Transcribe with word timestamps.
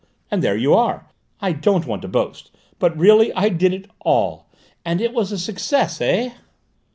And 0.31 0.43
there 0.43 0.57
you 0.57 0.73
are: 0.73 1.11
I 1.41 1.51
don't 1.51 1.85
want 1.85 2.01
to 2.01 2.07
boast, 2.07 2.49
but 2.79 2.97
really 2.97 3.31
I 3.33 3.49
did 3.49 3.71
it 3.71 3.87
all! 3.99 4.47
And 4.83 4.99
it 4.99 5.13
was 5.13 5.31
a 5.31 5.37
success, 5.37 6.01
eh?" 6.01 6.31